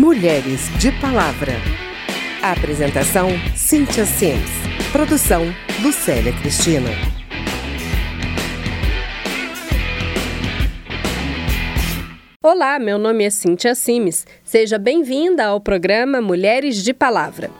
Mulheres 0.00 0.70
de 0.78 0.90
Palavra. 0.98 1.52
A 2.42 2.52
apresentação: 2.52 3.28
Cíntia 3.54 4.06
Sims. 4.06 4.50
Produção: 4.90 5.42
Lucélia 5.82 6.32
Cristina. 6.40 6.88
Olá, 12.42 12.78
meu 12.78 12.96
nome 12.96 13.24
é 13.24 13.28
Cíntia 13.28 13.74
Simes. 13.74 14.26
Seja 14.42 14.78
bem-vinda 14.78 15.44
ao 15.44 15.60
programa 15.60 16.22
Mulheres 16.22 16.82
de 16.82 16.94
Palavra. 16.94 17.50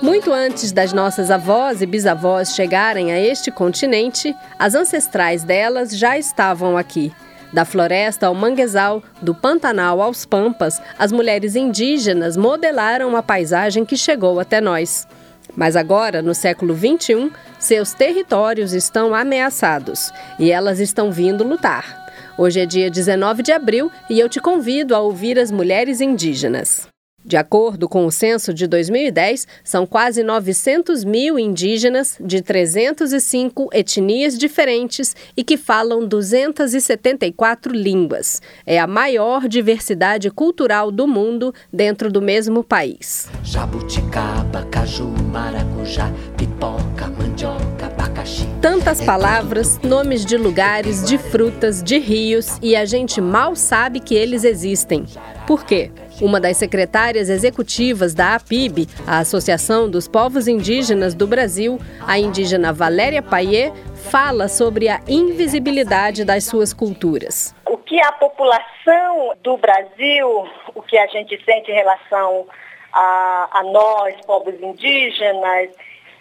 Muito 0.00 0.32
antes 0.32 0.72
das 0.72 0.94
nossas 0.94 1.30
avós 1.30 1.82
e 1.82 1.86
bisavós 1.86 2.54
chegarem 2.54 3.12
a 3.12 3.20
este 3.20 3.50
continente, 3.50 4.34
as 4.58 4.74
ancestrais 4.74 5.44
delas 5.44 5.90
já 5.98 6.16
estavam 6.16 6.78
aqui. 6.78 7.12
Da 7.52 7.64
floresta 7.64 8.26
ao 8.26 8.34
manguezal, 8.34 9.02
do 9.20 9.34
Pantanal 9.34 10.00
aos 10.00 10.24
Pampas, 10.24 10.80
as 10.98 11.12
mulheres 11.12 11.54
indígenas 11.54 12.36
modelaram 12.36 13.14
a 13.14 13.22
paisagem 13.22 13.84
que 13.84 13.96
chegou 13.96 14.40
até 14.40 14.60
nós. 14.60 15.06
Mas 15.54 15.76
agora, 15.76 16.22
no 16.22 16.34
século 16.34 16.74
XXI, 16.74 17.30
seus 17.58 17.92
territórios 17.92 18.72
estão 18.72 19.14
ameaçados 19.14 20.12
e 20.38 20.50
elas 20.50 20.80
estão 20.80 21.12
vindo 21.12 21.44
lutar. 21.44 22.02
Hoje 22.38 22.60
é 22.60 22.66
dia 22.66 22.90
19 22.90 23.42
de 23.42 23.52
abril 23.52 23.90
e 24.08 24.18
eu 24.18 24.28
te 24.28 24.40
convido 24.40 24.94
a 24.94 25.00
ouvir 25.00 25.38
as 25.38 25.50
mulheres 25.50 26.00
indígenas. 26.00 26.91
De 27.24 27.36
acordo 27.36 27.88
com 27.88 28.04
o 28.04 28.10
censo 28.10 28.52
de 28.52 28.66
2010, 28.66 29.46
são 29.62 29.86
quase 29.86 30.24
900 30.24 31.04
mil 31.04 31.38
indígenas 31.38 32.16
de 32.20 32.42
305 32.42 33.68
etnias 33.72 34.36
diferentes 34.36 35.14
e 35.36 35.44
que 35.44 35.56
falam 35.56 36.06
274 36.06 37.72
línguas. 37.72 38.42
É 38.66 38.78
a 38.80 38.86
maior 38.86 39.46
diversidade 39.46 40.30
cultural 40.30 40.90
do 40.90 41.06
mundo 41.06 41.54
dentro 41.72 42.10
do 42.10 42.20
mesmo 42.20 42.64
país. 42.64 43.28
Jabuticaba, 43.44 44.66
caju, 44.70 45.08
maracujá, 45.30 46.12
pipoca, 46.36 47.06
mandioca, 47.06 47.86
abacaxi. 47.86 48.48
Tantas 48.60 49.00
palavras, 49.00 49.78
nomes 49.82 50.24
de 50.24 50.36
lugares, 50.36 51.04
de 51.04 51.18
frutas, 51.18 51.82
de 51.82 51.98
rios 51.98 52.58
e 52.60 52.74
a 52.74 52.84
gente 52.84 53.20
mal 53.20 53.54
sabe 53.54 54.00
que 54.00 54.14
eles 54.14 54.42
existem. 54.42 55.04
Por 55.46 55.64
quê? 55.64 55.90
Uma 56.22 56.38
das 56.38 56.56
secretárias 56.56 57.28
executivas 57.28 58.14
da 58.14 58.36
APIB, 58.36 58.86
a 59.08 59.18
Associação 59.18 59.90
dos 59.90 60.06
Povos 60.06 60.46
Indígenas 60.46 61.16
do 61.16 61.26
Brasil, 61.26 61.80
a 62.06 62.16
indígena 62.16 62.72
Valéria 62.72 63.20
Paier, 63.20 63.72
fala 64.08 64.46
sobre 64.46 64.88
a 64.88 65.00
invisibilidade 65.08 66.24
das 66.24 66.44
suas 66.44 66.72
culturas. 66.72 67.52
O 67.66 67.76
que 67.76 68.00
a 68.00 68.12
população 68.12 69.34
do 69.42 69.56
Brasil, 69.56 70.48
o 70.72 70.82
que 70.82 70.96
a 70.96 71.08
gente 71.08 71.44
sente 71.44 71.72
em 71.72 71.74
relação 71.74 72.46
a, 72.92 73.48
a 73.54 73.62
nós, 73.64 74.14
povos 74.24 74.54
indígenas, 74.62 75.70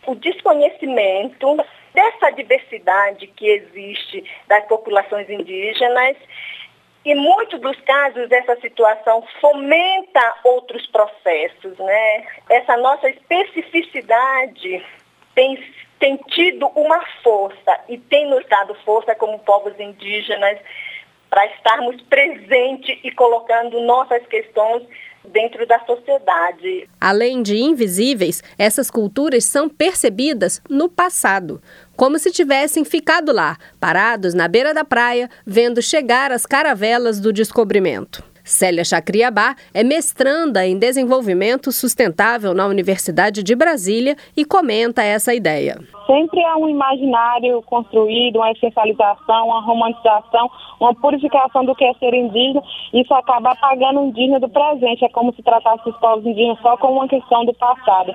o 0.08 0.16
desconhecimento 0.16 1.64
dessa 1.94 2.32
diversidade 2.32 3.28
que 3.28 3.48
existe 3.48 4.24
das 4.48 4.66
populações 4.66 5.30
indígenas 5.30 6.18
em 7.04 7.16
muitos 7.16 7.60
dos 7.60 7.80
casos, 7.82 8.30
essa 8.32 8.56
situação 8.62 9.24
fomenta 9.40 10.34
outros 10.44 10.86
processos. 10.88 11.78
Né? 11.78 12.26
Essa 12.50 12.78
nossa 12.78 13.10
especificidade 13.10 14.86
tem, 15.34 15.74
tem 16.00 16.18
tido 16.18 16.68
uma 16.76 17.04
força 17.24 17.80
e 17.90 17.98
tem 17.98 18.30
nos 18.30 18.46
dado 18.48 18.76
força 18.86 19.16
como 19.16 19.40
povos 19.40 19.80
indígenas 19.80 20.60
para 21.30 21.46
estarmos 21.48 22.00
presentes 22.04 23.00
e 23.04 23.12
colocando 23.12 23.80
nossas 23.82 24.26
questões 24.28 24.84
dentro 25.26 25.66
da 25.66 25.80
sociedade. 25.86 26.90
Além 27.00 27.42
de 27.42 27.58
invisíveis, 27.58 28.44
essas 28.58 28.90
culturas 28.90 29.46
são 29.46 29.70
percebidas 29.70 30.62
no 30.70 30.90
passado, 30.90 31.62
como 31.96 32.18
se 32.18 32.32
tivessem 32.32 32.84
ficado 32.84 33.32
lá, 33.32 33.58
parados 33.80 34.34
na 34.34 34.48
beira 34.48 34.74
da 34.74 34.84
praia, 34.84 35.30
vendo 35.46 35.82
chegar 35.82 36.32
as 36.32 36.46
caravelas 36.46 37.20
do 37.20 37.32
descobrimento. 37.32 38.31
Célia 38.44 38.84
Chacriabá 38.84 39.56
é 39.74 39.84
mestranda 39.84 40.66
em 40.66 40.78
desenvolvimento 40.78 41.72
sustentável 41.72 42.54
na 42.54 42.66
Universidade 42.68 43.44
de 43.44 43.56
Brasília 43.56 44.16
e 44.36 44.46
comenta 44.46 45.04
essa 45.04 45.34
ideia. 45.34 45.78
Sempre 46.08 46.44
há 46.44 46.58
um 46.58 46.68
imaginário 46.68 47.62
construído, 47.64 48.38
uma 48.38 48.52
essencialização, 48.52 49.48
uma 49.48 49.62
romantização, 49.62 50.50
uma 50.80 50.94
purificação 50.94 51.64
do 51.64 51.76
que 51.76 51.86
é 51.86 51.94
ser 51.94 52.14
indígena. 52.14 52.62
Isso 52.94 53.14
acaba 53.14 53.52
apagando 53.52 54.02
o 54.02 54.08
indígena 54.08 54.40
do 54.40 54.50
presente. 54.50 55.06
É 55.06 55.10
como 55.10 55.34
se 55.34 55.42
tratasse 55.42 55.88
os 55.88 55.96
povos 55.98 56.26
indígenas 56.26 56.60
só 56.62 56.76
como 56.78 56.96
uma 56.96 57.08
questão 57.08 57.46
do 57.46 57.54
passado. 57.54 58.14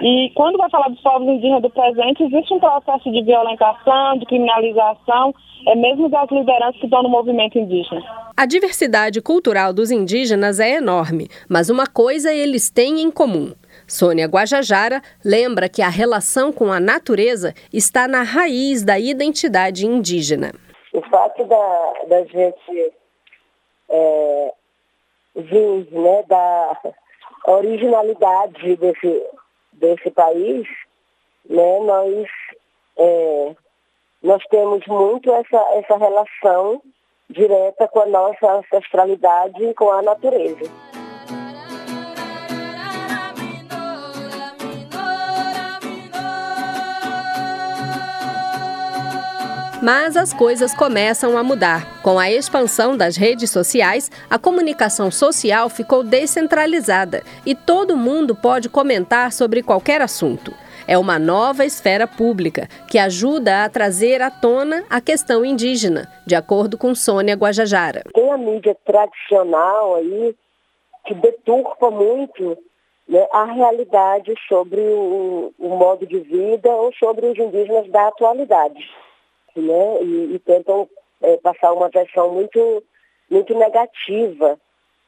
E 0.00 0.30
quando 0.34 0.56
vai 0.56 0.70
falar 0.70 0.88
dos 0.88 1.00
povos 1.00 1.28
indígenas 1.28 1.62
do 1.62 1.70
presente, 1.70 2.22
existe 2.22 2.54
um 2.54 2.60
processo 2.60 3.10
de 3.10 3.22
violentação, 3.22 4.16
de 4.18 4.26
criminalização, 4.26 5.34
é 5.66 5.74
mesmo 5.74 6.08
das 6.08 6.30
lideranças 6.30 6.76
que 6.78 6.86
estão 6.86 7.02
no 7.02 7.08
movimento 7.08 7.58
indígena. 7.58 8.02
A 8.36 8.46
diversidade 8.46 9.22
cultural 9.22 9.63
dos 9.72 9.90
indígenas 9.90 10.60
é 10.60 10.74
enorme, 10.74 11.28
mas 11.48 11.70
uma 11.70 11.86
coisa 11.86 12.32
eles 12.32 12.70
têm 12.70 13.00
em 13.00 13.10
comum. 13.10 13.54
Sônia 13.86 14.26
Guajajara 14.26 15.02
lembra 15.24 15.68
que 15.68 15.82
a 15.82 15.88
relação 15.88 16.52
com 16.52 16.72
a 16.72 16.80
natureza 16.80 17.54
está 17.72 18.08
na 18.08 18.22
raiz 18.22 18.82
da 18.82 18.98
identidade 18.98 19.86
indígena. 19.86 20.52
O 20.92 21.02
fato 21.02 21.44
da, 21.44 21.92
da 22.08 22.24
gente 22.24 22.92
é, 23.88 24.52
vir 25.36 25.88
né, 25.90 26.22
da 26.26 26.80
originalidade 27.46 28.76
desse, 28.76 29.26
desse 29.72 30.10
país, 30.10 30.66
né, 31.48 31.80
nós, 31.80 32.26
é, 32.96 33.54
nós 34.22 34.42
temos 34.50 34.86
muito 34.86 35.32
essa, 35.32 35.58
essa 35.74 35.96
relação 35.96 36.80
direta 37.30 37.88
com 37.88 38.00
a 38.00 38.06
nossa 38.06 38.52
ancestralidade 38.52 39.62
e 39.62 39.74
com 39.74 39.90
a 39.90 40.02
natureza. 40.02 40.70
Mas 49.84 50.16
as 50.16 50.32
coisas 50.32 50.74
começam 50.74 51.36
a 51.36 51.42
mudar. 51.42 52.00
Com 52.00 52.18
a 52.18 52.30
expansão 52.30 52.96
das 52.96 53.18
redes 53.18 53.50
sociais, 53.50 54.10
a 54.30 54.38
comunicação 54.38 55.10
social 55.10 55.68
ficou 55.68 56.02
descentralizada 56.02 57.22
e 57.44 57.54
todo 57.54 57.94
mundo 57.94 58.34
pode 58.34 58.70
comentar 58.70 59.30
sobre 59.30 59.62
qualquer 59.62 60.00
assunto. 60.00 60.54
É 60.86 60.98
uma 60.98 61.18
nova 61.18 61.64
esfera 61.64 62.06
pública 62.06 62.68
que 62.90 62.98
ajuda 62.98 63.64
a 63.64 63.68
trazer 63.70 64.20
à 64.20 64.30
tona 64.30 64.84
a 64.90 65.00
questão 65.00 65.42
indígena, 65.44 66.06
de 66.26 66.34
acordo 66.34 66.76
com 66.76 66.94
Sônia 66.94 67.34
Guajajara. 67.34 68.02
Tem 68.12 68.30
a 68.30 68.36
mídia 68.36 68.76
tradicional 68.84 69.94
aí 69.94 70.36
que 71.06 71.14
deturpa 71.14 71.90
muito 71.90 72.58
né, 73.08 73.26
a 73.32 73.44
realidade 73.44 74.34
sobre 74.46 74.80
o, 74.80 75.54
o, 75.58 75.68
modo 75.70 76.06
de 76.06 76.18
vida 76.20 76.70
ou 76.70 76.92
sobre 76.94 77.26
os 77.26 77.38
indígenas 77.38 77.88
da 77.90 78.08
atualidade. 78.08 78.86
Né, 79.56 80.02
e, 80.02 80.34
e 80.34 80.38
tentam 80.40 80.88
é, 81.22 81.36
passar 81.38 81.72
uma 81.72 81.88
versão 81.88 82.30
muito, 82.32 82.82
muito 83.30 83.56
negativa 83.56 84.58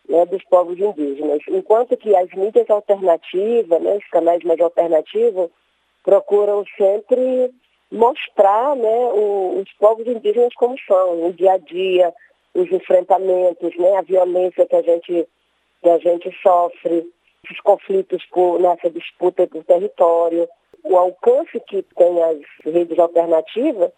né, 0.09 0.25
dos 0.25 0.43
povos 0.45 0.79
indígenas. 0.79 1.41
Enquanto 1.49 1.97
que 1.97 2.15
as 2.15 2.33
mídias 2.33 2.71
alternativas, 2.71 3.83
né, 3.83 3.97
os 3.97 4.09
canais 4.09 4.43
mais 4.45 4.61
alternativos, 4.61 5.51
procuram 6.07 6.65
sempre 6.79 7.53
mostrar 7.91 8.77
né, 8.77 9.11
o, 9.13 9.61
os 9.61 9.73
povos 9.73 10.07
indígenas 10.07 10.55
como 10.55 10.77
são, 10.87 11.27
o 11.27 11.33
dia 11.33 11.55
a 11.55 11.59
dia, 11.59 12.15
os 12.55 12.71
enfrentamentos, 12.71 13.77
né, 13.77 13.97
a 13.97 14.03
violência 14.03 14.65
que 14.67 14.77
a 14.77 14.83
gente, 14.83 15.29
que 15.83 15.89
a 15.89 15.99
gente 15.99 16.31
sofre, 16.41 17.13
os 17.51 17.61
conflitos 17.61 18.25
por, 18.27 18.61
nessa 18.61 18.89
disputa 18.89 19.49
por 19.49 19.65
território, 19.65 20.49
o 20.85 20.97
alcance 20.97 21.59
que 21.69 21.83
tem 21.83 22.23
as 22.23 22.39
redes 22.65 22.99
alternativas, 22.99 23.91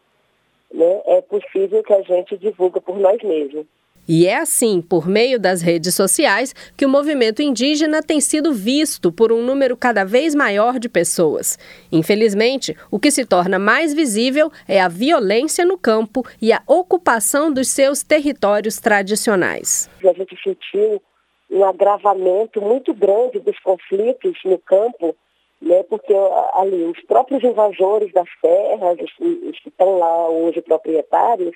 né, 0.72 1.02
é 1.06 1.20
possível 1.20 1.82
que 1.82 1.92
a 1.92 2.02
gente 2.02 2.38
divulgue 2.38 2.80
por 2.80 2.98
nós 2.98 3.22
mesmos. 3.22 3.66
E 4.08 4.26
é 4.26 4.38
assim, 4.38 4.80
por 4.80 5.06
meio 5.06 5.38
das 5.38 5.60
redes 5.60 5.94
sociais, 5.94 6.54
que 6.74 6.86
o 6.86 6.88
movimento 6.88 7.42
indígena 7.42 8.02
tem 8.02 8.22
sido 8.22 8.54
visto 8.54 9.12
por 9.12 9.30
um 9.30 9.42
número 9.42 9.76
cada 9.76 10.02
vez 10.02 10.34
maior 10.34 10.78
de 10.78 10.88
pessoas. 10.88 11.58
Infelizmente, 11.92 12.74
o 12.90 12.98
que 12.98 13.10
se 13.10 13.26
torna 13.26 13.58
mais 13.58 13.92
visível 13.92 14.50
é 14.66 14.80
a 14.80 14.88
violência 14.88 15.62
no 15.66 15.76
campo 15.76 16.24
e 16.40 16.54
a 16.54 16.62
ocupação 16.66 17.52
dos 17.52 17.68
seus 17.68 18.02
territórios 18.02 18.78
tradicionais. 18.78 19.90
A 20.02 20.12
gente 20.14 20.36
sentiu 20.42 21.02
um 21.50 21.64
agravamento 21.64 22.62
muito 22.62 22.94
grande 22.94 23.40
dos 23.40 23.58
conflitos 23.60 24.38
no 24.44 24.58
campo, 24.58 25.14
né, 25.60 25.82
porque 25.82 26.14
ali 26.54 26.84
os 26.84 27.00
próprios 27.02 27.44
invasores 27.44 28.10
das 28.14 28.28
terras, 28.40 28.96
os, 29.00 29.48
os 29.48 29.60
que 29.60 29.68
estão 29.68 29.98
lá 29.98 30.30
hoje 30.30 30.62
proprietários, 30.62 31.54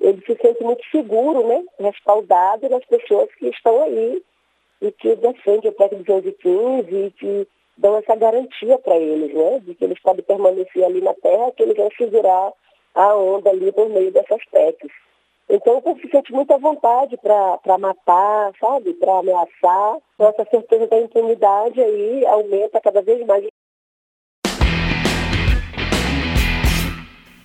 ele 0.00 0.22
se 0.26 0.36
sente 0.40 0.62
muito 0.62 0.84
seguro, 0.90 1.46
né? 1.46 1.64
respaldado 1.78 2.68
nas 2.68 2.84
pessoas 2.84 3.28
que 3.34 3.48
estão 3.48 3.82
aí 3.82 4.22
e 4.80 4.92
que 4.92 5.14
defendem 5.16 5.70
o 5.70 5.74
PEC 5.74 5.96
215 5.96 6.94
e 6.94 7.10
que 7.12 7.48
dão 7.76 7.96
essa 7.96 8.14
garantia 8.14 8.78
para 8.78 8.96
eles, 8.96 9.34
né? 9.34 9.60
de 9.60 9.74
que 9.74 9.84
eles 9.84 10.00
podem 10.00 10.24
permanecer 10.24 10.84
ali 10.84 11.00
na 11.00 11.14
terra, 11.14 11.52
que 11.52 11.62
eles 11.62 11.76
vão 11.76 11.90
segurar 11.96 12.52
a 12.94 13.14
onda 13.14 13.50
ali 13.50 13.72
por 13.72 13.88
meio 13.88 14.10
dessas 14.10 14.40
PECs. 14.50 14.90
Então, 15.48 15.80
povo 15.80 16.00
se 16.00 16.08
sente 16.08 16.32
muita 16.32 16.58
vontade 16.58 17.16
para 17.18 17.78
matar, 17.78 18.52
sabe? 18.58 18.94
Para 18.94 19.18
ameaçar. 19.18 19.98
Essa 20.18 20.44
certeza 20.50 20.88
da 20.88 20.98
impunidade 20.98 21.80
aí 21.80 22.26
aumenta 22.26 22.80
cada 22.80 23.00
vez 23.00 23.24
mais. 23.24 23.46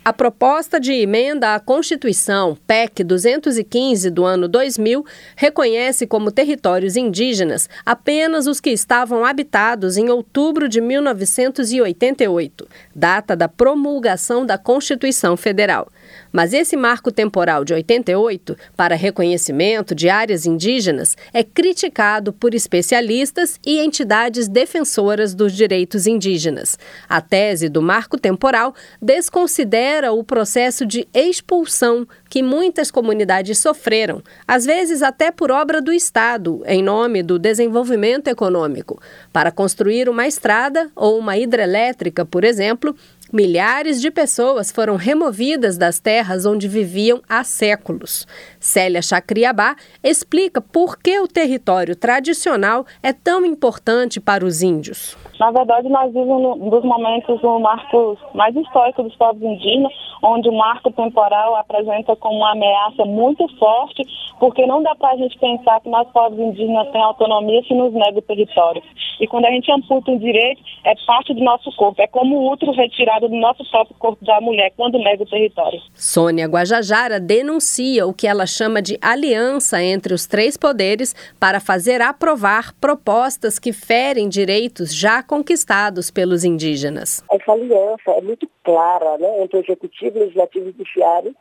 A 0.04 0.12
proposta 0.12 0.80
de 0.80 0.94
emenda 0.94 1.54
à 1.54 1.60
Constituição, 1.60 2.58
PEC 2.66 3.04
215 3.04 4.10
do 4.10 4.26
ano 4.26 4.48
2000, 4.48 5.06
reconhece 5.36 6.08
como 6.08 6.32
territórios 6.32 6.96
indígenas 6.96 7.70
apenas 7.86 8.48
os 8.48 8.60
que 8.60 8.72
estavam 8.72 9.24
habitados 9.24 9.98
em 9.98 10.10
outubro 10.10 10.68
de 10.68 10.82
1988, 10.82 12.68
data 12.96 13.36
da 13.36 13.48
promulgação 13.48 14.44
da 14.44 14.58
Constituição 14.58 15.38
Federal. 15.38 15.88
Mas 16.32 16.54
esse 16.54 16.78
marco 16.78 17.12
temporal 17.12 17.66
de 17.66 17.74
88 17.74 18.56
para 18.76 18.96
reconhecimento 18.96 19.94
de 19.94 20.10
áreas 20.10 20.46
indígenas 20.46 21.18
é 21.34 21.44
criticado 21.44 22.32
por 22.32 22.54
especialistas 22.54 23.60
e 23.66 23.80
entidades 23.80 24.48
defensoras 24.48 25.34
dos 25.34 25.54
direitos 25.54 26.08
indígenas. 26.08 26.78
A 27.10 27.22
tese 27.22 27.68
do 27.68 27.82
marco 27.82 28.18
temporal 28.18 28.74
desconsidera 29.02 30.12
o 30.12 30.24
processo 30.24 30.86
de 30.86 31.08
expulsão 31.14 32.08
que 32.30 32.42
muitas 32.42 32.90
comunidades 32.90 33.58
sofreram, 33.58 34.24
às 34.48 34.66
vezes 34.66 35.02
até 35.02 35.32
por 35.32 35.52
obra 35.52 35.82
do 35.82 35.92
Estado, 35.92 36.64
em 36.66 36.82
nome 36.82 37.22
do 37.22 37.38
desenvolvimento 37.38 38.30
econômico. 38.30 39.02
Para 39.34 39.52
construir 39.52 40.08
uma 40.08 40.26
estrada 40.26 40.90
ou 40.96 41.20
uma 41.20 41.38
hidrelétrica, 41.38 42.24
por 42.24 42.46
exemplo, 42.46 42.96
Milhares 43.34 44.02
de 44.02 44.12
pessoas 44.12 44.72
foram 44.72 44.98
removidas 44.98 45.78
das 45.78 46.00
terras 46.00 46.46
onde 46.46 46.68
viviam 46.68 47.22
há 47.30 47.46
séculos. 47.46 48.28
Célia 48.62 49.02
Chacriabá 49.02 49.76
explica 50.04 50.62
por 50.62 51.00
que 51.00 51.20
o 51.20 51.28
território 51.28 51.96
tradicional 51.96 52.86
é 53.02 53.12
tão 53.12 53.44
importante 53.44 54.22
para 54.22 54.46
os 54.46 54.62
índios. 54.62 55.18
Na 55.40 55.50
verdade, 55.50 55.90
nós 55.90 56.14
vivemos 56.14 56.58
um 56.62 56.70
dos 56.70 56.84
momentos, 56.84 57.44
um 57.44 57.60
marco 57.60 58.16
mais 58.36 58.56
histórico 58.56 59.02
dos 59.02 59.16
povos 59.16 59.42
indígenas, 59.42 59.92
onde 60.22 60.48
o 60.48 60.54
marco 60.54 60.92
temporal 60.92 61.56
apresenta 61.56 62.16
como 62.16 62.38
uma 62.38 62.52
ameaça 62.52 63.04
muito 63.06 63.48
forte, 63.58 64.04
porque 64.40 64.68
não 64.68 64.84
dá 64.84 64.94
para 64.94 65.14
a 65.14 65.18
gente 65.18 65.36
pensar 65.40 65.82
que 65.82 65.90
nós, 65.90 66.08
povos 66.10 66.38
indígenas, 66.38 66.92
temos 66.92 67.08
autonomia 67.08 67.64
se 67.64 67.74
nos 67.74 67.92
nega 67.92 68.20
o 68.20 68.22
território. 68.22 68.84
E 69.20 69.26
quando 69.26 69.46
a 69.46 69.52
gente 69.52 69.72
amputa 69.72 70.12
um 70.12 70.20
direito, 70.20 70.62
é 70.84 70.94
parte 71.08 71.34
do 71.34 71.44
nosso 71.44 71.76
corpo, 71.76 72.00
é 72.02 72.08
como 72.08 72.38
o 72.38 72.52
útero 72.52 72.72
retirado 72.72 73.28
do 73.28 73.36
nosso 73.36 73.64
próprio 73.72 73.96
corpo 73.98 74.24
da 74.24 74.40
mulher 74.42 74.72
quando 74.78 75.00
nega 75.00 75.24
o 75.24 75.28
território. 75.28 75.82
Sônia 75.96 76.46
Guajajara 76.46 77.20
denuncia 77.20 78.06
o 78.06 78.14
que 78.14 78.28
ela 78.28 78.46
chama 78.52 78.82
de 78.82 78.98
aliança 79.02 79.82
entre 79.82 80.14
os 80.14 80.28
três 80.28 80.58
poderes 80.58 81.16
para 81.40 81.60
fazer 81.60 82.02
aprovar 82.02 82.74
propostas 82.80 83.58
que 83.58 83.74
ferem 83.74 84.30
direitos 84.30 84.94
já 84.94 85.24
conquistados 85.24 86.12
pelos 86.12 86.44
indígenas. 86.44 87.24
Essa 87.32 87.52
aliança 87.52 88.12
é 88.12 88.22
muito 88.22 88.50
clara 88.64 89.18
né, 89.18 89.44
entre 89.44 89.58
o 89.58 89.64
executivo, 89.64 90.20
legislativo 90.20 90.70
e 90.70 90.72
judiciário, 90.72 91.36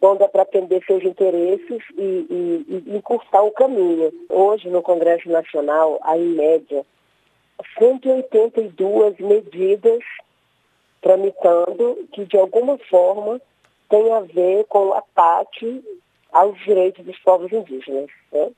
onde 0.00 0.22
é 0.22 0.28
para 0.28 0.42
atender 0.42 0.82
seus 0.86 1.02
interesses 1.02 1.82
e, 1.96 2.02
e, 2.30 2.84
e 2.86 2.96
encurtar 2.96 3.42
o 3.42 3.50
caminho. 3.50 4.12
Hoje, 4.28 4.68
no 4.68 4.80
Congresso 4.80 5.28
Nacional, 5.28 5.98
há 6.02 6.16
em 6.16 6.34
média 6.34 6.84
182 7.78 9.18
medidas 9.18 10.02
tramitando 11.00 12.08
que, 12.12 12.24
de 12.24 12.36
alguma 12.36 12.78
forma, 12.90 13.40
tem 13.88 14.12
a 14.12 14.20
ver 14.20 14.64
com 14.64 14.88
o 14.88 14.94
ataque 14.94 15.82
aos 16.32 16.58
direitos 16.64 17.04
dos 17.04 17.18
povos 17.20 17.52
indígenas. 17.52 18.10
Né? 18.32 18.50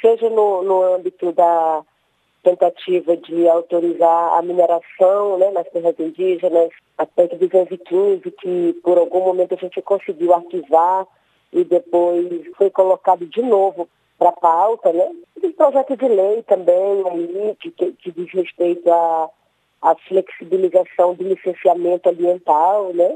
Seja 0.00 0.28
no, 0.30 0.62
no 0.62 0.82
âmbito 0.94 1.32
da 1.32 1.82
tentativa 2.42 3.16
de 3.16 3.48
autorizar 3.48 4.34
a 4.34 4.42
mineração 4.42 5.38
né, 5.38 5.50
nas 5.52 5.68
terras 5.68 5.94
indígenas, 5.98 6.70
a 6.98 7.06
PEC 7.06 7.36
215, 7.36 8.30
que 8.32 8.80
por 8.82 8.98
algum 8.98 9.20
momento 9.20 9.54
a 9.54 9.58
gente 9.58 9.80
conseguiu 9.82 10.34
arquivar 10.34 11.06
e 11.52 11.64
depois 11.64 12.26
foi 12.56 12.70
colocado 12.70 13.26
de 13.26 13.42
novo 13.42 13.88
para 14.18 14.30
a 14.30 14.32
pauta, 14.32 14.92
né? 14.92 15.10
E 15.42 15.50
projeto 15.50 15.96
de 15.96 16.08
lei 16.08 16.42
também 16.44 17.02
aí, 17.10 17.56
que, 17.60 17.70
que 17.70 18.10
diz 18.12 18.32
respeito 18.32 18.90
à, 18.90 19.28
à 19.82 19.94
flexibilização 20.08 21.14
do 21.14 21.24
licenciamento 21.24 22.08
ambiental, 22.08 22.92
né? 22.94 23.14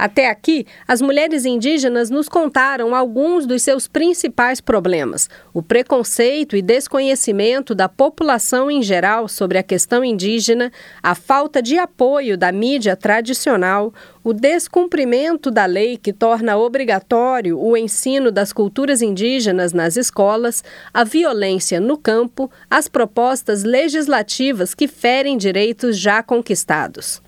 Até 0.00 0.30
aqui, 0.30 0.66
as 0.88 1.02
mulheres 1.02 1.44
indígenas 1.44 2.08
nos 2.08 2.26
contaram 2.26 2.94
alguns 2.94 3.44
dos 3.44 3.60
seus 3.60 3.86
principais 3.86 4.58
problemas: 4.58 5.28
o 5.52 5.62
preconceito 5.62 6.56
e 6.56 6.62
desconhecimento 6.62 7.74
da 7.74 7.86
população 7.86 8.70
em 8.70 8.82
geral 8.82 9.28
sobre 9.28 9.58
a 9.58 9.62
questão 9.62 10.02
indígena, 10.02 10.72
a 11.02 11.14
falta 11.14 11.60
de 11.60 11.76
apoio 11.76 12.38
da 12.38 12.50
mídia 12.50 12.96
tradicional, 12.96 13.92
o 14.24 14.32
descumprimento 14.32 15.50
da 15.50 15.66
lei 15.66 15.98
que 15.98 16.14
torna 16.14 16.56
obrigatório 16.56 17.60
o 17.60 17.76
ensino 17.76 18.32
das 18.32 18.54
culturas 18.54 19.02
indígenas 19.02 19.74
nas 19.74 19.98
escolas, 19.98 20.64
a 20.94 21.04
violência 21.04 21.78
no 21.78 21.98
campo, 21.98 22.50
as 22.70 22.88
propostas 22.88 23.64
legislativas 23.64 24.74
que 24.74 24.88
ferem 24.88 25.36
direitos 25.36 25.98
já 25.98 26.22
conquistados. 26.22 27.20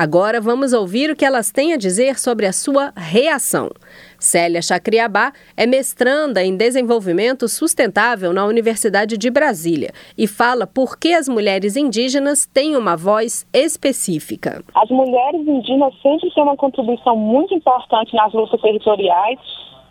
Agora 0.00 0.40
vamos 0.40 0.72
ouvir 0.72 1.10
o 1.10 1.16
que 1.16 1.24
elas 1.24 1.50
têm 1.50 1.72
a 1.72 1.76
dizer 1.76 2.20
sobre 2.20 2.46
a 2.46 2.52
sua 2.52 2.92
reação. 2.96 3.68
Célia 4.16 4.62
Chacriabá 4.62 5.32
é 5.56 5.66
mestranda 5.66 6.40
em 6.40 6.56
desenvolvimento 6.56 7.48
sustentável 7.48 8.32
na 8.32 8.46
Universidade 8.46 9.18
de 9.18 9.28
Brasília 9.28 9.90
e 10.16 10.28
fala 10.28 10.68
por 10.68 10.96
que 10.96 11.12
as 11.12 11.28
mulheres 11.28 11.76
indígenas 11.76 12.46
têm 12.46 12.76
uma 12.76 12.96
voz 12.96 13.44
específica. 13.52 14.62
As 14.72 14.88
mulheres 14.88 15.40
indígenas 15.40 15.92
sempre 16.00 16.30
têm 16.32 16.44
uma 16.44 16.56
contribuição 16.56 17.16
muito 17.16 17.52
importante 17.52 18.14
nas 18.14 18.32
lutas 18.32 18.60
territoriais 18.60 19.40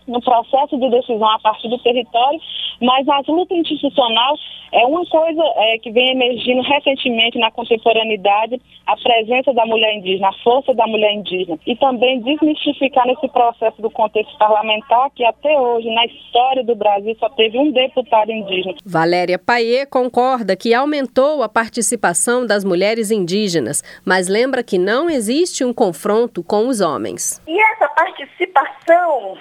no 0.08 0.22
processo 0.22 0.78
de 0.78 0.90
decisão 0.90 1.30
a 1.30 1.40
partir 1.40 1.70
do 1.70 1.78
território, 1.80 2.40
mas 2.82 3.08
a 3.08 3.22
luta 3.28 3.54
institucional 3.54 4.36
é 4.72 4.86
uma 4.86 5.06
coisa 5.06 5.42
é, 5.56 5.78
que 5.80 5.92
vem 5.92 6.12
emergindo 6.12 6.62
recentemente 6.62 7.38
na 7.40 7.50
contemporaneidade, 7.52 8.62
a 8.86 8.96
presença 8.98 9.54
da 9.54 9.66
mulher 9.66 9.96
indígena, 9.96 10.30
a 10.30 10.44
força 10.44 10.74
da 10.74 10.86
mulher 10.88 11.14
indígena, 11.14 11.58
e 11.66 11.76
também 11.76 12.20
desmistificar 12.22 13.06
nesse 13.08 13.28
processo 13.30 13.82
do 13.82 13.90
contexto 13.90 14.38
parlamentar 14.38 15.10
que 15.12 15.24
até 15.26 15.58
hoje, 15.60 15.90
na 15.94 16.06
história 16.06 16.64
do 16.64 16.76
Brasil, 16.76 17.16
só 17.20 17.30
teve 17.30 17.58
um 17.58 17.72
deputado 17.72 18.32
indígena. 18.32 18.76
Valéria 18.86 19.40
Paier 19.40 19.90
concorda 19.90 20.56
que 20.56 20.74
aumentou 20.74 21.44
a 21.44 21.50
participação 21.50 22.46
das 22.46 22.64
mulheres 22.64 23.12
indígenas, 23.12 23.84
mas 24.06 24.28
lembra 24.28 24.64
que 24.64 24.78
não 24.78 25.10
existe 25.10 25.64
um 25.64 25.74
confronto 25.74 26.44
com 26.44 26.68
os 26.68 26.82
homens. 26.82 27.42
E 27.48 27.60
essa 27.60 27.88
participação 27.90 29.38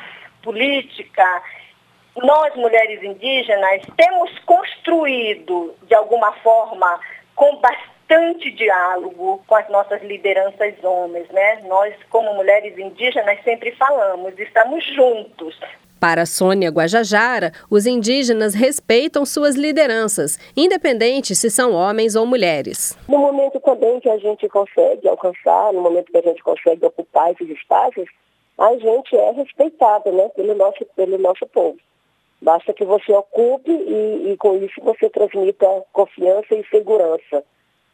política, 0.47 1.43
nós, 2.17 2.55
mulheres 2.55 3.03
indígenas, 3.03 3.83
temos 3.97 4.31
construído, 4.47 5.75
de 5.89 5.95
alguma 5.95 6.33
forma, 6.35 7.01
com 7.35 7.57
bastante 7.57 8.53
diálogo 8.53 9.43
com 9.45 9.57
as 9.57 9.69
nossas 9.69 10.01
lideranças 10.03 10.73
homens, 10.85 11.29
né? 11.31 11.63
Nós, 11.67 11.93
como 12.09 12.33
mulheres 12.35 12.79
indígenas, 12.79 13.43
sempre 13.43 13.73
falamos, 13.73 14.39
estamos 14.39 14.85
juntos. 14.95 15.59
Para 15.99 16.25
Sônia 16.27 16.71
Guajajara, 16.71 17.53
os 17.69 17.87
indígenas 17.87 18.55
respeitam 18.55 19.27
suas 19.27 19.57
lideranças, 19.57 20.39
independente 20.57 21.35
se 21.35 21.51
são 21.51 21.73
homens 21.73 22.15
ou 22.15 22.25
mulheres. 22.25 22.97
No 23.09 23.19
momento 23.19 23.59
também 23.59 23.99
que 23.99 24.09
a 24.09 24.19
gente 24.19 24.49
consegue 24.49 25.09
alcançar, 25.09 25.73
no 25.73 25.81
momento 25.81 26.13
que 26.13 26.19
a 26.19 26.23
gente 26.23 26.43
consegue 26.43 26.85
ocupar 26.85 27.33
esses 27.33 27.49
espaços, 27.49 28.07
a 28.59 28.77
gente 28.77 29.17
é 29.17 29.33
respeitado 29.33 30.11
né, 30.13 30.29
pelo, 30.31 30.55
nosso, 30.55 30.85
pelo 30.97 31.19
nosso 31.19 31.47
povo. 31.47 31.79
Basta 32.41 32.73
que 32.73 32.85
você 32.85 33.13
ocupe 33.13 33.71
e, 33.71 34.33
e, 34.33 34.37
com 34.37 34.57
isso 34.63 34.81
você 34.83 35.09
transmita 35.09 35.67
confiança 35.93 36.55
e 36.55 36.67
segurança. 36.69 37.45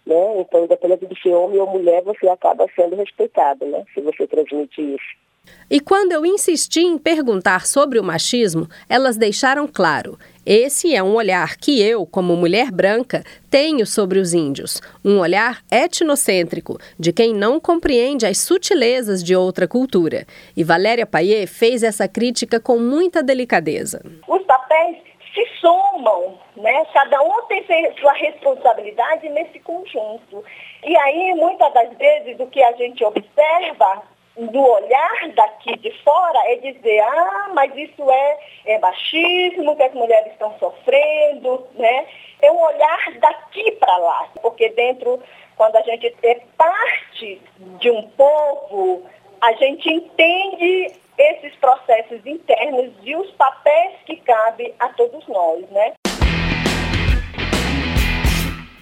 Né? 0.04 0.40
Então, 0.40 0.64
independente 0.64 1.06
de 1.06 1.20
ser 1.20 1.32
homem 1.32 1.60
ou 1.60 1.66
mulher, 1.68 2.02
você 2.02 2.28
acaba 2.28 2.66
sendo 2.74 2.96
respeitado, 2.96 3.64
né? 3.66 3.84
se 3.94 4.00
você 4.00 4.26
transmite 4.26 4.80
isso. 4.80 5.22
E 5.70 5.80
quando 5.80 6.12
eu 6.12 6.24
insisti 6.24 6.80
em 6.80 6.98
perguntar 6.98 7.66
sobre 7.66 7.98
o 7.98 8.04
machismo, 8.04 8.68
elas 8.88 9.16
deixaram 9.16 9.66
claro: 9.66 10.18
Esse 10.44 10.92
é 10.92 11.00
um 11.00 11.14
olhar 11.14 11.56
que 11.56 11.80
eu, 11.80 12.04
como 12.04 12.36
mulher 12.36 12.72
branca, 12.72 13.22
tenho 13.48 13.86
sobre 13.86 14.18
os 14.18 14.34
índios. 14.34 14.80
Um 15.04 15.20
olhar 15.20 15.62
etnocêntrico, 15.70 16.78
de 16.98 17.12
quem 17.12 17.32
não 17.32 17.60
compreende 17.60 18.26
as 18.26 18.38
sutilezas 18.38 19.22
de 19.22 19.36
outra 19.36 19.68
cultura. 19.68 20.26
E 20.56 20.64
Valéria 20.64 21.06
Paier 21.06 21.46
fez 21.46 21.84
essa 21.84 22.08
crítica 22.08 22.58
com 22.58 22.76
muita 22.76 23.22
delicadeza. 23.22 24.02
Os 24.26 24.42
papéis 24.42 24.96
se 25.32 25.46
somam, 25.60 26.36
né? 26.56 26.84
Cada 26.92 27.22
um 27.22 27.42
tem 27.46 27.64
sua 28.00 28.12
responsabilidade 28.12 29.28
nesse 29.28 29.60
conjunto. 29.60 30.44
E 30.84 30.96
aí, 30.96 31.34
muitas 31.36 31.72
das 31.72 31.96
vezes, 31.96 32.40
o 32.40 32.46
que 32.48 32.60
a 32.62 32.72
gente 32.72 33.04
observa 33.04 34.02
do 34.36 34.60
olhar 34.60 35.28
daqui 35.34 35.76
de 35.78 35.90
fora 36.02 36.38
é 36.50 36.56
dizer, 36.56 37.00
ah, 37.00 37.50
mas 37.54 37.74
isso 37.76 38.10
é, 38.10 38.38
é 38.66 38.78
machismo, 38.78 39.76
que 39.76 39.82
as 39.82 39.92
mulheres 39.92 40.32
estão 40.32 40.54
sofrendo, 40.58 41.66
né? 41.74 42.06
É 42.40 42.50
um 42.50 42.60
olhar 42.60 43.12
daqui 43.20 43.72
para 43.72 43.96
lá, 43.98 44.28
porque 44.40 44.70
dentro, 44.70 45.22
quando 45.56 45.76
a 45.76 45.82
gente 45.82 46.14
é 46.22 46.40
parte 46.56 47.40
de 47.78 47.90
um 47.90 48.08
povo, 48.10 49.04
a 49.40 49.52
gente 49.52 49.90
entende 49.90 50.92
esses 51.18 51.54
processos 51.56 52.24
internos 52.24 52.92
e 53.02 53.14
os 53.14 53.30
papéis 53.32 53.96
que 54.06 54.16
cabem 54.16 54.74
a 54.78 54.88
todos 54.90 55.26
nós, 55.28 55.68
né? 55.70 55.92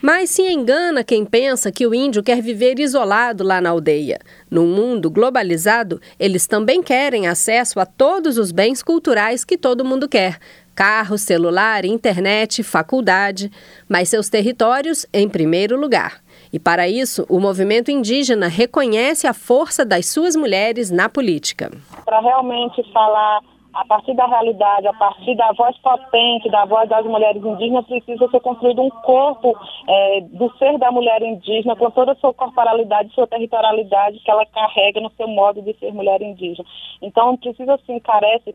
Mas 0.03 0.31
se 0.31 0.43
engana 0.43 1.05
quem 1.05 1.27
pensa 1.27 1.71
que 1.71 1.87
o 1.87 1.95
índio 1.95 2.23
quer 2.23 2.41
viver 2.41 2.79
isolado 2.79 3.45
lá 3.45 3.61
na 3.61 3.69
aldeia. 3.69 4.19
No 4.51 4.65
mundo 4.65 5.11
globalizado, 5.11 6.01
eles 6.19 6.47
também 6.47 6.83
querem 6.83 7.29
acesso 7.29 7.79
a 7.79 7.85
todos 7.85 8.39
os 8.39 8.51
bens 8.51 8.83
culturais 8.83 9.45
que 9.45 9.59
todo 9.59 9.85
mundo 9.85 10.09
quer: 10.09 10.39
carro, 10.75 11.19
celular, 11.19 11.85
internet, 11.85 12.63
faculdade, 12.63 13.51
mas 13.87 14.09
seus 14.09 14.31
territórios 14.31 15.05
em 15.13 15.29
primeiro 15.29 15.79
lugar. 15.79 16.23
E 16.51 16.59
para 16.59 16.89
isso, 16.89 17.27
o 17.29 17.39
movimento 17.39 17.91
indígena 17.91 18.49
reconhece 18.49 19.27
a 19.27 19.35
força 19.35 19.85
das 19.85 20.07
suas 20.07 20.35
mulheres 20.35 20.91
na 20.91 21.09
política. 21.09 21.71
Para 22.05 22.21
realmente 22.21 22.83
falar 22.93 23.41
a 23.73 23.85
partir 23.85 24.15
da 24.15 24.27
realidade, 24.27 24.87
a 24.87 24.93
partir 24.93 25.37
da 25.37 25.53
voz 25.53 25.77
potente, 25.79 26.51
da 26.51 26.65
voz 26.65 26.89
das 26.89 27.05
mulheres 27.05 27.43
indígenas, 27.43 27.87
precisa 27.87 28.29
ser 28.29 28.41
construído 28.41 28.83
um 28.83 28.91
corpo 28.91 29.57
é, 29.89 30.21
do 30.23 30.51
ser 30.57 30.79
da 30.79 30.91
mulher 30.91 31.23
indígena, 31.23 31.77
com 31.77 31.91
toda 31.91 32.13
a 32.13 32.17
sua 32.17 32.35
corporalidade, 32.35 33.15
sua 33.15 33.27
territorialidade 33.27 34.19
que 34.21 34.31
ela 34.31 34.45
carrega 34.47 35.01
no 35.01 35.11
seu 35.11 35.29
modo 35.29 35.63
de 35.63 35.73
ser 35.79 35.93
mulher 35.93 36.21
indígena. 36.21 36.67
Então, 37.01 37.37
precisa 37.37 37.79
sim, 37.87 37.99
carece 38.01 38.55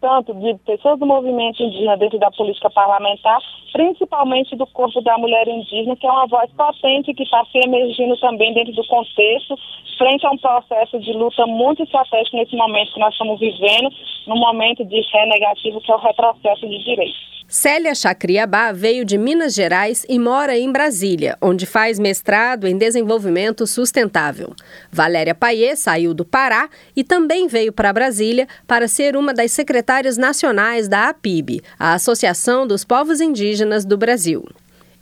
tanto 0.00 0.34
de 0.34 0.54
pessoas 0.64 0.98
do 0.98 1.06
movimento 1.06 1.62
indígena 1.62 1.96
dentro 1.96 2.18
da 2.18 2.30
política 2.30 2.70
parlamentar, 2.70 3.38
principalmente 3.72 4.56
do 4.56 4.66
corpo 4.66 5.00
da 5.02 5.16
mulher 5.18 5.46
indígena, 5.46 5.96
que 5.96 6.06
é 6.06 6.10
uma 6.10 6.26
voz 6.26 6.50
potente 6.52 7.14
que 7.14 7.22
está 7.22 7.44
se 7.46 7.58
emergindo 7.58 8.16
também 8.18 8.52
dentro 8.54 8.72
do 8.72 8.86
contexto, 8.86 9.56
frente 9.98 10.26
a 10.26 10.30
um 10.30 10.38
processo 10.38 10.98
de 10.98 11.12
luta 11.12 11.46
muito 11.46 11.82
estratégico 11.82 12.36
nesse 12.36 12.56
momento 12.56 12.92
que 12.92 13.00
nós 13.00 13.12
estamos 13.12 13.38
vivendo, 13.38 13.90
num 14.26 14.38
momento 14.38 14.84
de 14.84 15.00
ré 15.12 15.26
negativo, 15.26 15.80
que 15.80 15.92
é 15.92 15.94
o 15.94 15.98
retrocesso 15.98 16.66
de 16.66 16.78
direitos. 16.78 17.39
Célia 17.50 17.96
Chacriabá 17.96 18.70
veio 18.70 19.04
de 19.04 19.18
Minas 19.18 19.54
Gerais 19.54 20.06
e 20.08 20.20
mora 20.20 20.56
em 20.56 20.70
Brasília, 20.70 21.36
onde 21.42 21.66
faz 21.66 21.98
mestrado 21.98 22.64
em 22.64 22.78
desenvolvimento 22.78 23.66
sustentável. 23.66 24.54
Valéria 24.88 25.34
Paier 25.34 25.76
saiu 25.76 26.14
do 26.14 26.24
Pará 26.24 26.70
e 26.94 27.02
também 27.02 27.48
veio 27.48 27.72
para 27.72 27.92
Brasília 27.92 28.46
para 28.68 28.86
ser 28.86 29.16
uma 29.16 29.34
das 29.34 29.50
secretárias 29.50 30.16
nacionais 30.16 30.86
da 30.86 31.08
APIB, 31.08 31.60
a 31.76 31.94
Associação 31.94 32.68
dos 32.68 32.84
Povos 32.84 33.20
Indígenas 33.20 33.84
do 33.84 33.98
Brasil. 33.98 34.44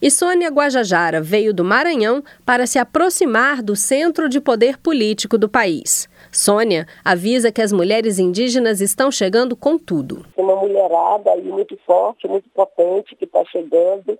E 0.01 0.13
Sônia 0.13 0.49
Guajajara 0.49 1.21
veio 1.21 1.53
do 1.53 1.65
Maranhão 1.65 2.23
para 2.47 2.69
se 2.69 2.79
aproximar 2.79 3.61
do 3.61 3.75
centro 3.75 4.29
de 4.29 4.41
poder 4.41 4.79
político 4.79 5.37
do 5.37 5.49
país. 5.49 6.09
Sônia 6.31 6.87
avisa 7.05 7.51
que 7.51 7.61
as 7.61 7.73
mulheres 7.73 8.21
indígenas 8.21 8.81
estão 8.81 9.11
chegando 9.11 9.57
com 9.57 9.77
tudo. 9.77 10.25
Tem 10.37 10.45
uma 10.45 10.55
mulherada 10.55 11.33
aí 11.33 11.43
muito 11.43 11.77
forte, 11.85 12.29
muito 12.29 12.49
potente 12.51 13.17
que 13.17 13.25
está 13.25 13.45
chegando 13.47 14.17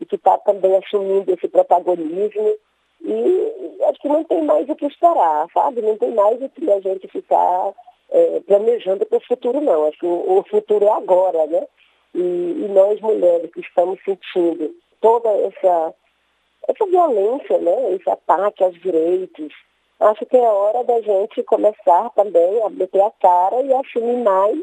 e 0.00 0.06
que 0.06 0.14
está 0.14 0.38
também 0.38 0.76
assumindo 0.76 1.32
esse 1.32 1.48
protagonismo. 1.48 2.54
E 3.02 3.82
acho 3.88 4.00
que 4.00 4.08
não 4.08 4.22
tem 4.22 4.44
mais 4.44 4.68
o 4.68 4.76
que 4.76 4.86
esperar, 4.86 5.48
sabe? 5.52 5.82
Não 5.82 5.96
tem 5.96 6.14
mais 6.14 6.40
o 6.40 6.48
que 6.48 6.70
a 6.70 6.78
gente 6.78 7.08
ficar 7.08 7.72
é, 8.12 8.40
planejando 8.46 9.04
para 9.04 9.18
o 9.18 9.26
futuro, 9.26 9.60
não. 9.60 9.88
Acho 9.88 9.98
que 9.98 10.06
o, 10.06 10.44
futuro 10.48 10.84
é 10.84 10.92
agora, 10.92 11.48
né? 11.48 11.66
E, 12.14 12.20
e 12.20 12.70
nós, 12.72 13.00
mulheres, 13.00 13.50
que 13.52 13.60
estamos 13.60 13.98
sentindo 14.04 14.72
toda 15.00 15.28
essa, 15.28 15.94
essa 16.68 16.86
violência, 16.86 17.58
né? 17.58 17.94
esse 17.94 18.08
ataque 18.08 18.62
aos 18.64 18.80
direitos, 18.80 19.52
acho 20.00 20.26
que 20.26 20.36
é 20.36 20.48
hora 20.48 20.84
da 20.84 21.00
gente 21.00 21.42
começar 21.44 22.10
também 22.10 22.62
a 22.62 22.70
meter 22.70 23.02
a 23.02 23.10
cara 23.10 23.60
e 23.62 23.72
assumir 23.72 24.16
mais 24.18 24.58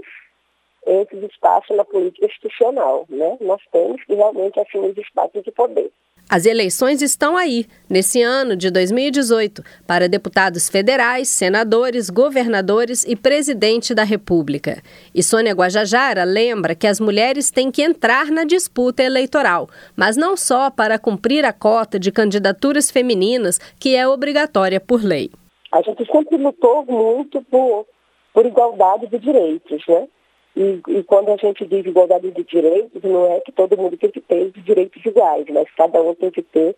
esses 0.86 1.24
espaços 1.24 1.76
na 1.76 1.86
política 1.86 2.26
institucional. 2.26 3.06
Né? 3.10 3.38
Nós 3.42 3.62
temos 3.72 4.04
que 4.04 4.14
realmente 4.14 4.60
assumir 4.60 4.92
os 4.92 4.98
espaços 4.98 5.44
de 5.44 5.52
poder. 5.52 5.92
As 6.34 6.48
eleições 6.48 7.04
estão 7.04 7.38
aí, 7.38 7.68
nesse 7.88 8.20
ano 8.24 8.56
de 8.56 8.72
2018, 8.72 9.62
para 9.86 10.10
deputados 10.10 10.68
federais, 10.68 11.28
senadores, 11.28 12.10
governadores 12.10 13.06
e 13.08 13.16
presidente 13.16 13.94
da 13.94 14.04
República. 14.04 14.82
E 15.14 15.22
Sônia 15.22 15.54
Guajajara 15.54 16.24
lembra 16.24 16.74
que 16.74 16.88
as 16.88 17.00
mulheres 17.00 17.52
têm 17.52 17.70
que 17.70 17.84
entrar 17.84 18.32
na 18.32 18.46
disputa 18.46 19.04
eleitoral, 19.04 19.70
mas 19.96 20.18
não 20.18 20.36
só 20.36 20.72
para 20.72 20.98
cumprir 20.98 21.46
a 21.46 21.54
cota 21.54 22.00
de 22.00 22.12
candidaturas 22.12 22.90
femininas, 22.90 23.60
que 23.80 23.96
é 23.96 24.08
obrigatória 24.08 24.80
por 24.80 25.04
lei. 25.04 25.30
A 25.72 25.84
gente 25.84 26.04
sempre 26.12 26.38
lutou 26.38 26.84
muito 26.88 27.44
por, 27.44 27.86
por 28.34 28.44
igualdade 28.44 29.06
de 29.06 29.20
direitos, 29.20 29.84
né? 29.88 30.08
E, 30.56 30.82
e, 30.88 31.04
quando 31.04 31.30
a 31.30 31.38
gente 31.38 31.66
diz 31.66 31.86
igualdade 31.86 32.30
de 32.30 32.44
direitos, 32.44 33.02
não 33.04 33.32
é 33.32 33.40
que 33.40 33.52
todo 33.52 33.78
mundo 33.78 33.98
tem 33.98 34.12
que 34.12 34.22
ter 34.22 34.52
direitos 34.52 35.04
iguais, 35.04 35.46
mas 35.50 35.68
cada 35.76 36.00
um 36.02 36.14
tem 36.14 36.30
que 36.30 36.44
ter, 36.44 36.76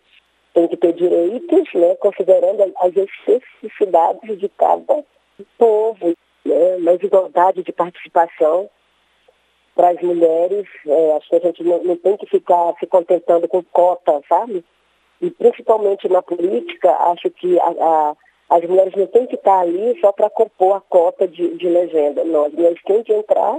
tem 0.54 0.66
que 0.66 0.76
ter 0.78 0.94
direitos, 0.94 1.74
né, 1.74 1.94
considerando 1.96 2.72
as 2.80 2.96
especificidades 2.96 4.38
de 4.38 4.48
cada 4.48 5.04
povo, 5.58 6.14
né, 6.44 6.78
mas 6.80 7.02
igualdade 7.02 7.62
de 7.62 7.72
participação 7.72 8.70
para 9.74 9.90
as 9.90 10.00
mulheres, 10.00 10.66
é, 10.86 11.12
acho 11.12 11.28
que 11.28 11.36
a 11.36 11.40
gente 11.40 11.62
não, 11.62 11.84
não, 11.84 11.96
tem 11.96 12.16
que 12.16 12.26
ficar 12.26 12.74
se 12.80 12.86
contentando 12.86 13.46
com 13.46 13.62
cota, 13.62 14.22
sabe? 14.26 14.64
E 15.20 15.30
principalmente 15.30 16.08
na 16.08 16.22
política, 16.22 16.90
acho 17.10 17.30
que 17.30 17.60
a, 17.60 17.68
a 17.68 18.16
as 18.48 18.62
mulheres 18.64 18.94
não 18.94 19.06
têm 19.06 19.26
que 19.26 19.34
estar 19.34 19.60
ali 19.60 19.98
só 20.00 20.12
para 20.12 20.30
compor 20.30 20.76
a 20.76 20.80
cota 20.80 21.26
de, 21.26 21.56
de 21.56 21.68
legenda. 21.68 22.24
Não, 22.24 22.46
as 22.46 22.52
mulheres 22.52 22.80
têm 22.84 23.02
que 23.02 23.12
entrar 23.12 23.58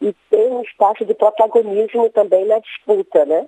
e 0.00 0.14
ter 0.30 0.50
um 0.50 0.62
espaço 0.62 1.04
de 1.04 1.14
protagonismo 1.14 2.08
também 2.10 2.46
na 2.46 2.58
disputa, 2.58 3.24
né? 3.24 3.46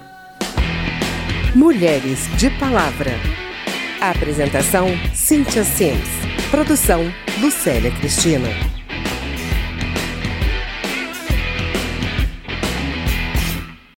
Mulheres 1.54 2.26
de 2.38 2.48
Palavra. 2.58 3.12
Apresentação 4.00 4.88
Cíntia 5.14 5.62
Sims. 5.62 6.08
Produção 6.50 7.02
Lucélia 7.40 7.90
Cristina. 7.90 8.71